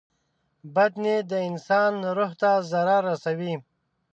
[0.75, 3.53] •بد نیت د انسان روح ته ضرر رسوي.